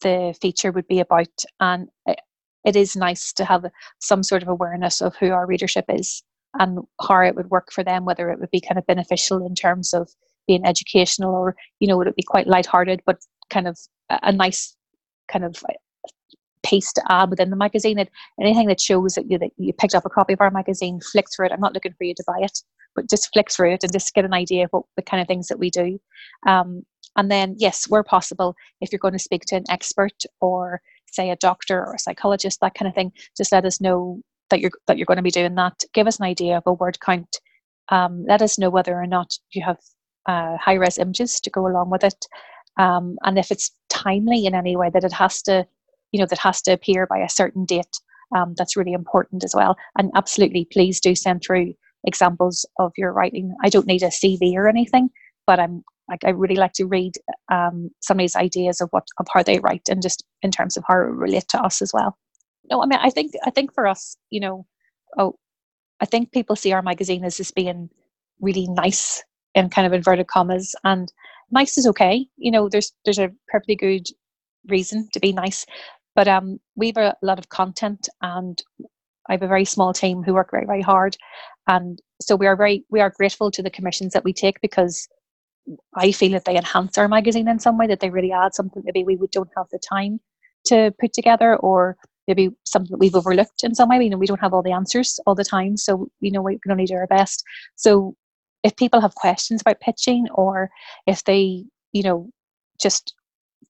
the 0.02 0.36
feature 0.42 0.72
would 0.72 0.88
be 0.88 1.00
about, 1.00 1.28
and 1.60 1.88
it, 2.06 2.76
is 2.76 2.96
nice 2.96 3.32
to 3.34 3.46
have 3.46 3.66
some 4.00 4.24
sort 4.24 4.42
of 4.42 4.50
awareness 4.50 5.02
of 5.02 5.16
who 5.16 5.32
our 5.32 5.46
readership 5.46 5.86
is 5.90 6.24
and 6.60 6.80
how 7.02 7.22
it 7.22 7.36
would 7.36 7.50
work 7.50 7.72
for 7.72 7.84
them. 7.84 8.06
Whether 8.06 8.30
it 8.30 8.40
would 8.40 8.52
be 8.52 8.62
kind 8.62 8.78
of 8.78 8.88
beneficial 8.88 9.46
in 9.46 9.56
terms 9.56 9.94
of 9.94 10.10
being 10.48 10.66
educational, 10.66 11.34
or 11.34 11.56
you 11.80 11.88
know, 11.88 11.98
would 11.98 12.08
it 12.08 12.16
be 12.16 12.24
quite 12.24 12.48
light-hearted, 12.48 13.02
but 13.06 13.18
kind 13.50 13.68
of 13.68 13.78
a, 14.10 14.32
nice 14.32 14.76
kind 15.28 15.46
of 15.46 15.64
piece 16.64 16.92
to 16.94 17.02
add 17.10 17.30
within 17.30 17.50
the 17.50 17.56
magazine. 17.56 18.00
And 18.00 18.10
anything 18.40 18.68
that 18.68 18.82
shows 18.82 19.14
that 19.16 19.30
you, 19.30 19.38
that 19.38 19.52
you 19.58 19.74
picked 19.74 19.96
up 19.96 20.06
a 20.06 20.10
copy 20.10 20.34
of 20.34 20.42
our 20.42 20.52
magazine, 20.52 21.00
flick 21.00 21.28
through 21.34 21.48
it. 21.48 21.52
I'm 21.52 21.60
not 21.60 21.74
looking 21.74 21.94
for 21.98 22.04
you 22.04 22.16
to 22.16 22.24
buy 22.26 22.40
it, 22.40 22.60
but 22.96 23.10
just 23.10 23.32
flick 23.34 23.52
through 23.52 23.74
it 23.74 23.84
and 23.84 23.94
just 23.94 24.14
get 24.14 24.26
an 24.26 24.34
idea 24.34 24.66
of 24.66 24.72
what 24.72 24.84
the 24.96 25.02
kind 25.02 25.22
of 25.22 25.28
things 25.28 25.48
that 25.48 25.60
we 25.60 25.70
do. 25.70 26.00
Um, 26.48 26.84
and 27.16 27.32
then, 27.32 27.56
yes, 27.58 27.86
where 27.90 28.04
possible, 28.04 28.56
if 28.82 28.92
you're 28.92 29.00
going 29.00 29.14
to 29.14 29.20
speak 29.20 29.44
to 29.48 29.56
an 29.56 29.66
expert 29.70 30.24
or 30.42 30.82
say 31.12 31.30
a 31.30 31.36
doctor 31.38 31.80
or 31.80 31.94
a 31.94 32.00
psychologist, 32.00 32.60
that 32.62 32.76
kind 32.76 32.90
of 32.90 32.96
thing, 32.96 33.12
just 33.38 33.52
let 33.52 33.66
us 33.66 33.80
know 33.80 34.22
that 34.50 34.60
you're 34.60 34.72
that 34.88 34.98
you're 34.98 35.06
going 35.06 35.18
to 35.18 35.24
be 35.24 35.32
doing 35.32 35.56
that. 35.56 35.84
Give 35.94 36.08
us 36.08 36.20
an 36.20 36.26
idea 36.26 36.58
of 36.58 36.64
a 36.66 36.74
word 36.74 37.00
count. 37.00 37.40
Um, 37.90 38.26
let 38.28 38.42
us 38.42 38.58
know 38.58 38.70
whether 38.70 38.96
or 38.96 39.08
not 39.08 39.38
you 39.52 39.64
have 39.64 39.80
uh, 40.28 40.58
high 40.58 40.74
res 40.74 40.98
images 40.98 41.40
to 41.42 41.50
go 41.50 41.68
along 41.68 41.90
with 41.90 42.04
it. 42.04 42.26
Um, 42.78 43.18
and 43.24 43.40
if 43.40 43.52
it's 43.52 43.72
timely 43.90 44.46
in 44.46 44.56
any 44.56 44.76
way 44.76 44.90
that 44.94 45.04
it 45.04 45.14
has 45.14 45.42
to 45.44 45.66
you 46.12 46.20
know 46.20 46.28
that 46.28 46.40
has 46.40 46.62
to 46.62 46.72
appear 46.72 47.06
by 47.08 47.20
a 47.20 47.30
certain 47.30 47.66
date 47.66 48.00
um, 48.36 48.54
that's 48.58 48.78
really 48.78 48.94
important 48.94 49.44
as 49.44 49.54
well 49.54 49.76
and 49.98 50.12
absolutely 50.16 50.66
please 50.72 51.00
do 51.00 51.16
send 51.16 51.42
through 51.42 51.74
examples 52.06 52.66
of 52.80 52.92
your 52.98 53.12
writing 53.12 53.54
i 53.64 53.70
don't 53.70 53.88
need 53.88 54.04
a 54.04 54.08
cv 54.08 54.54
or 54.54 54.68
anything 54.68 55.10
but 55.46 55.60
i'm 55.60 55.84
like 56.10 56.24
i 56.26 56.30
really 56.30 56.56
like 56.56 56.74
to 56.74 56.86
read 56.86 57.14
um, 57.52 57.90
somebody's 58.02 58.36
ideas 58.36 58.82
of 58.82 58.90
what 58.92 59.08
of 59.20 59.28
how 59.34 59.44
they 59.44 59.60
write 59.60 59.88
and 59.90 60.02
just 60.02 60.24
in 60.42 60.52
terms 60.52 60.78
of 60.78 60.84
how 60.88 60.96
it 60.96 61.12
relate 61.12 61.48
to 61.50 61.60
us 61.62 61.82
as 61.82 61.92
well. 61.94 62.18
No 62.70 62.82
i 62.82 62.86
mean 62.86 63.00
i 63.02 63.10
think 63.10 63.34
i 63.46 63.50
think 63.50 63.74
for 63.74 63.88
us 63.88 64.18
you 64.30 64.40
know 64.40 64.66
oh 65.18 65.36
i 66.02 66.06
think 66.06 66.32
people 66.32 66.56
see 66.56 66.74
our 66.74 66.82
magazine 66.82 67.24
as 67.24 67.38
just 67.38 67.56
being 67.56 67.90
really 68.40 68.68
nice 68.68 69.24
in 69.54 69.70
kind 69.70 69.88
of 69.88 69.94
inverted 69.94 70.28
commas 70.28 70.76
and 70.84 71.12
nice 71.52 71.78
is 71.78 71.88
okay. 71.88 72.28
You 72.38 72.52
know 72.52 72.70
there's 72.70 72.92
there's 73.06 73.20
a 73.20 73.32
perfectly 73.48 73.76
good 73.76 74.08
reason 74.68 75.08
to 75.14 75.20
be 75.20 75.32
nice 75.32 75.66
but 76.16 76.28
um, 76.28 76.60
we 76.76 76.88
have 76.88 76.98
a 76.98 77.16
lot 77.22 77.38
of 77.38 77.50
content, 77.50 78.08
and 78.22 78.62
I 79.30 79.34
have 79.34 79.44
a 79.44 79.48
very 79.48 79.66
small 79.66 79.94
team 79.94 80.24
who 80.24 80.34
work 80.34 80.50
very, 80.52 80.66
very 80.66 80.82
hard, 80.82 81.18
and 81.68 82.02
so 82.22 82.36
we 82.36 82.48
are 82.48 82.56
very 82.56 82.86
we 82.90 83.02
are 83.02 83.10
grateful 83.10 83.52
to 83.52 83.62
the 83.62 83.70
commissions 83.70 84.14
that 84.14 84.24
we 84.24 84.34
take 84.34 84.62
because 84.62 85.08
I 85.96 86.12
feel 86.12 86.32
that 86.32 86.46
they 86.46 86.58
enhance 86.58 86.98
our 86.98 87.08
magazine 87.08 87.48
in 87.48 87.60
some 87.60 87.78
way, 87.78 87.88
that 87.88 88.00
they 88.00 88.10
really 88.10 88.32
add 88.32 88.54
something 88.54 88.84
maybe 88.86 89.04
we 89.04 89.18
don't 89.32 89.50
have 89.58 89.68
the 89.72 89.80
time 89.80 90.20
to 90.68 90.94
put 91.00 91.14
together, 91.14 91.56
or 91.58 91.96
maybe 92.28 92.50
something 92.66 92.92
that 92.92 93.00
we've 93.00 93.16
overlooked 93.16 93.64
in 93.64 93.76
some 93.76 93.90
way. 93.90 94.04
You 94.04 94.10
know, 94.10 94.18
we 94.18 94.28
don't 94.28 94.42
have 94.42 94.54
all 94.54 94.64
the 94.64 94.72
answers 94.72 95.20
all 95.26 95.36
the 95.36 95.44
time, 95.44 95.78
so 95.78 96.08
you 96.20 96.32
know 96.32 96.42
we 96.42 96.60
can 96.60 96.72
only 96.72 96.86
do 96.86 96.96
our 96.96 97.08
best. 97.08 97.44
So 97.76 98.16
if 98.64 98.76
people 98.76 99.02
have 99.02 99.16
questions 99.16 99.62
about 99.62 99.80
pitching, 99.80 100.28
or 100.34 100.70
if 101.08 101.24
they, 101.24 101.66
you 101.94 102.04
know, 102.04 102.30
just 102.82 103.14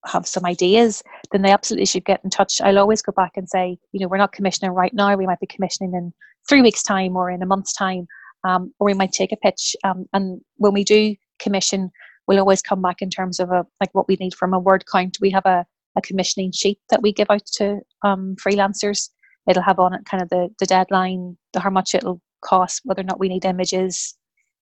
have 0.06 0.28
some 0.28 0.46
ideas, 0.46 1.04
then 1.32 1.42
they 1.42 1.52
absolutely 1.52 1.86
should 1.86 2.06
get 2.06 2.22
in 2.24 2.30
touch. 2.30 2.62
I'll 2.62 2.80
always 2.80 3.02
go 3.02 3.12
back 3.12 3.32
and 3.36 3.50
say, 3.50 3.78
you 3.92 4.00
know, 4.00 4.08
we're 4.08 4.18
not 4.18 4.32
commissioning 4.32 4.72
right 4.72 4.94
now. 4.94 5.16
We 5.16 5.26
might 5.26 5.40
be 5.40 5.48
commissioning 5.48 5.94
in 5.94 6.14
three 6.48 6.62
weeks' 6.62 6.84
time 6.84 7.16
or 7.16 7.30
in 7.32 7.42
a 7.42 7.46
month's 7.46 7.74
time, 7.74 8.08
um, 8.44 8.74
or 8.80 8.86
we 8.86 8.94
might 8.94 9.12
take 9.12 9.32
a 9.32 9.38
pitch. 9.38 9.76
Um, 9.84 10.06
and 10.14 10.42
when 10.58 10.74
we 10.74 10.84
do 10.84 11.16
commission, 11.40 11.92
we'll 12.28 12.40
always 12.40 12.62
come 12.62 12.82
back 12.82 13.02
in 13.02 13.10
terms 13.10 13.40
of 13.40 13.52
a 13.52 13.66
like 13.80 13.94
what 13.94 14.08
we 14.08 14.16
need 14.16 14.36
from 14.36 14.54
a 14.54 14.60
word 14.60 14.84
count. 14.92 15.18
We 15.22 15.30
have 15.32 15.46
a, 15.46 15.66
a 15.96 16.02
commissioning 16.02 16.52
sheet 16.52 16.80
that 16.90 17.02
we 17.02 17.14
give 17.14 17.30
out 17.30 17.46
to 17.54 17.80
um, 18.04 18.36
freelancers. 18.36 19.10
It'll 19.48 19.64
have 19.64 19.80
on 19.80 19.94
it 19.94 20.06
kind 20.06 20.24
of 20.24 20.30
the, 20.30 20.50
the 20.60 20.66
deadline, 20.66 21.38
the 21.54 21.60
how 21.60 21.70
much 21.70 21.94
it'll 21.94 22.22
cost, 22.42 22.82
whether 22.84 23.02
or 23.02 23.06
not 23.06 23.20
we 23.20 23.30
need 23.30 23.46
images. 23.46 24.16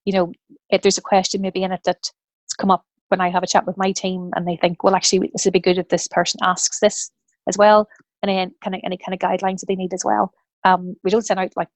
You 0.04 0.12
know, 0.12 0.32
if 0.70 0.82
there's 0.82 0.98
a 0.98 1.02
question 1.02 1.40
maybe 1.40 1.62
in 1.62 1.72
it 1.72 1.80
that's 1.84 2.12
come 2.58 2.70
up 2.70 2.84
when 3.08 3.20
I 3.20 3.30
have 3.30 3.42
a 3.42 3.46
chat 3.46 3.66
with 3.66 3.76
my 3.76 3.92
team 3.92 4.30
and 4.34 4.46
they 4.46 4.56
think, 4.56 4.82
well, 4.82 4.94
actually, 4.94 5.30
this 5.32 5.44
would 5.44 5.52
be 5.52 5.60
good 5.60 5.78
if 5.78 5.88
this 5.88 6.08
person 6.08 6.40
asks 6.42 6.80
this 6.80 7.10
as 7.48 7.56
well, 7.56 7.88
and 8.22 8.30
then 8.30 8.54
kind 8.62 8.74
of 8.74 8.80
any 8.84 8.96
kind 8.96 9.14
of 9.14 9.18
guidelines 9.18 9.60
that 9.60 9.66
they 9.68 9.76
need 9.76 9.94
as 9.94 10.04
well. 10.04 10.32
Um, 10.64 10.96
we 11.04 11.10
don't 11.10 11.26
send 11.26 11.40
out 11.40 11.52
like 11.56 11.68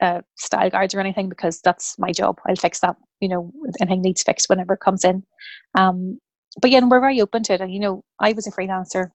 uh, 0.00 0.20
style 0.36 0.70
guides 0.70 0.94
or 0.94 1.00
anything 1.00 1.28
because 1.28 1.60
that's 1.62 1.98
my 1.98 2.12
job. 2.12 2.38
I'll 2.48 2.56
fix 2.56 2.80
that. 2.80 2.96
You 3.20 3.28
know, 3.28 3.52
anything 3.80 4.02
needs 4.02 4.22
fixed 4.22 4.48
whenever 4.48 4.74
it 4.74 4.80
comes 4.80 5.04
in. 5.04 5.22
Um, 5.74 6.18
but 6.60 6.70
yeah, 6.70 6.84
we're 6.84 7.00
very 7.00 7.20
open 7.20 7.42
to 7.44 7.54
it. 7.54 7.60
And 7.60 7.72
you 7.72 7.80
know, 7.80 8.04
I 8.20 8.32
was 8.32 8.46
a 8.46 8.50
freelancer. 8.50 9.10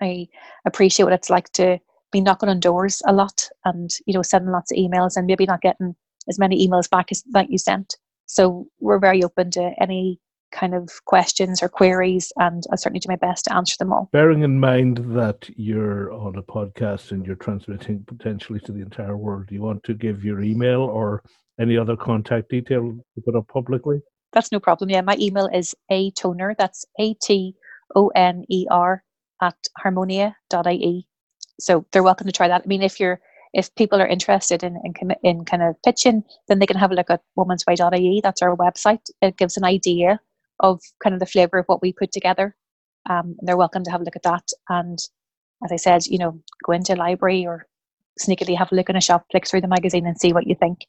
I 0.00 0.28
appreciate 0.66 1.04
what 1.04 1.12
it's 1.12 1.30
like 1.30 1.50
to 1.52 1.78
be 2.12 2.20
knocking 2.20 2.48
on 2.48 2.60
doors 2.60 3.02
a 3.06 3.12
lot 3.12 3.48
and 3.64 3.90
you 4.06 4.14
know 4.14 4.22
sending 4.22 4.50
lots 4.50 4.72
of 4.72 4.78
emails 4.78 5.16
and 5.16 5.26
maybe 5.26 5.46
not 5.46 5.60
getting 5.60 5.94
as 6.28 6.38
many 6.38 6.66
emails 6.66 6.90
back 6.90 7.06
as 7.10 7.22
that 7.30 7.50
you 7.50 7.58
sent. 7.58 7.96
So 8.26 8.66
we're 8.78 8.98
very 8.98 9.24
open 9.24 9.50
to 9.52 9.72
any 9.80 10.20
kind 10.52 10.74
of 10.74 10.88
questions 11.04 11.62
or 11.62 11.68
queries, 11.68 12.32
and 12.36 12.64
I'll 12.70 12.78
certainly 12.78 13.00
do 13.00 13.08
my 13.08 13.16
best 13.16 13.44
to 13.46 13.54
answer 13.54 13.76
them 13.78 13.92
all. 13.92 14.08
Bearing 14.12 14.42
in 14.42 14.60
mind 14.60 14.98
that 15.16 15.48
you're 15.56 16.12
on 16.12 16.36
a 16.36 16.42
podcast 16.42 17.12
and 17.12 17.26
you're 17.26 17.36
transmitting 17.36 18.04
potentially 18.06 18.60
to 18.60 18.72
the 18.72 18.80
entire 18.80 19.16
world, 19.16 19.46
do 19.48 19.54
you 19.54 19.62
want 19.62 19.82
to 19.84 19.94
give 19.94 20.24
your 20.24 20.42
email 20.42 20.82
or 20.82 21.22
any 21.60 21.76
other 21.76 21.96
contact 21.96 22.48
detail 22.48 22.96
to 23.14 23.20
put 23.24 23.36
up 23.36 23.48
publicly? 23.48 24.00
That's 24.32 24.52
no 24.52 24.60
problem. 24.60 24.90
Yeah, 24.90 25.00
my 25.00 25.16
email 25.18 25.48
is 25.52 25.74
a 25.90 26.10
toner. 26.12 26.54
That's 26.58 26.84
a 26.98 27.14
t 27.14 27.54
o 27.96 28.08
n 28.14 28.44
e 28.48 28.66
r 28.70 29.02
at 29.42 29.56
harmonia.ie. 29.82 31.06
So 31.58 31.84
they're 31.92 32.02
welcome 32.02 32.26
to 32.26 32.32
try 32.32 32.48
that. 32.48 32.62
I 32.64 32.66
mean, 32.66 32.82
if 32.82 33.00
you're 33.00 33.20
if 33.52 33.74
people 33.74 34.00
are 34.00 34.06
interested 34.06 34.62
in, 34.62 34.80
in, 34.84 35.10
in 35.22 35.44
kind 35.44 35.62
of 35.62 35.74
pitching, 35.82 36.22
then 36.48 36.58
they 36.58 36.66
can 36.66 36.76
have 36.76 36.92
a 36.92 36.94
look 36.94 37.10
at 37.10 37.22
womansway.ie. 37.36 38.20
That's 38.22 38.42
our 38.42 38.56
website. 38.56 39.04
It 39.20 39.36
gives 39.36 39.56
an 39.56 39.64
idea 39.64 40.20
of 40.60 40.80
kind 41.02 41.14
of 41.14 41.20
the 41.20 41.26
flavor 41.26 41.58
of 41.58 41.66
what 41.66 41.82
we 41.82 41.92
put 41.92 42.12
together. 42.12 42.54
Um, 43.08 43.36
they're 43.40 43.56
welcome 43.56 43.84
to 43.84 43.90
have 43.90 44.00
a 44.00 44.04
look 44.04 44.16
at 44.16 44.22
that. 44.22 44.46
And 44.68 44.98
as 45.64 45.72
I 45.72 45.76
said, 45.76 46.06
you 46.06 46.18
know, 46.18 46.40
go 46.64 46.72
into 46.72 46.94
a 46.94 46.96
library 46.96 47.46
or 47.46 47.66
sneakily 48.20 48.56
have 48.56 48.70
a 48.72 48.74
look 48.74 48.90
in 48.90 48.96
a 48.96 49.00
shop, 49.00 49.24
flick 49.30 49.46
through 49.46 49.62
the 49.62 49.68
magazine 49.68 50.06
and 50.06 50.18
see 50.18 50.32
what 50.32 50.46
you 50.46 50.54
think. 50.54 50.86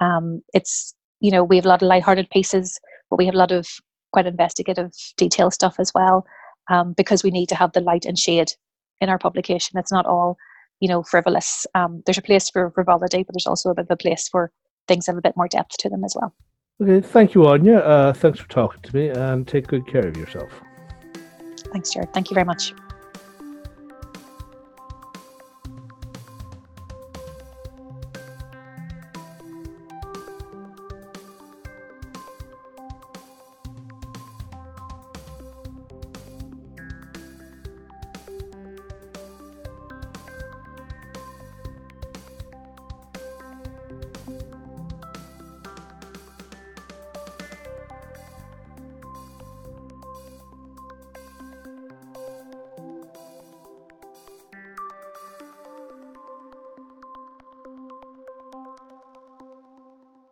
Um, 0.00 0.42
it's, 0.54 0.94
you 1.20 1.30
know, 1.30 1.44
we 1.44 1.56
have 1.56 1.66
a 1.66 1.68
lot 1.68 1.82
of 1.82 1.88
light-hearted 1.88 2.30
pieces, 2.30 2.78
but 3.10 3.18
we 3.18 3.26
have 3.26 3.34
a 3.34 3.38
lot 3.38 3.52
of 3.52 3.68
quite 4.12 4.26
investigative 4.26 4.92
detail 5.16 5.50
stuff 5.50 5.76
as 5.78 5.92
well, 5.94 6.24
um, 6.70 6.94
because 6.96 7.22
we 7.22 7.30
need 7.30 7.48
to 7.50 7.54
have 7.54 7.72
the 7.72 7.80
light 7.80 8.06
and 8.06 8.18
shade 8.18 8.52
in 9.00 9.08
our 9.08 9.18
publication. 9.18 9.78
It's 9.78 9.92
not 9.92 10.06
all, 10.06 10.36
you 10.80 10.88
know, 10.88 11.02
frivolous. 11.02 11.66
Um, 11.74 12.02
there's 12.06 12.18
a 12.18 12.22
place 12.22 12.48
for 12.48 12.70
frivolity, 12.70 13.22
but 13.22 13.34
there's 13.34 13.46
also 13.46 13.70
a 13.70 13.74
bit 13.74 13.84
of 13.84 13.90
a 13.90 13.96
place 13.96 14.28
for 14.28 14.50
things 14.88 15.04
that 15.04 15.12
have 15.12 15.18
a 15.18 15.22
bit 15.22 15.36
more 15.36 15.48
depth 15.48 15.76
to 15.78 15.88
them 15.90 16.04
as 16.04 16.16
well. 16.18 16.34
Okay, 16.80 17.06
thank 17.06 17.34
you, 17.34 17.42
Áine. 17.42 17.76
Uh, 17.76 18.12
thanks 18.12 18.38
for 18.38 18.48
talking 18.48 18.80
to 18.82 18.96
me 18.96 19.08
and 19.08 19.46
take 19.46 19.66
good 19.66 19.86
care 19.86 20.06
of 20.06 20.16
yourself. 20.16 20.62
Thanks, 21.72 21.92
Jared. 21.92 22.12
Thank 22.14 22.30
you 22.30 22.34
very 22.34 22.46
much. 22.46 22.74